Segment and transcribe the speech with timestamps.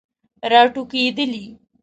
[0.51, 1.45] راټوکیدلې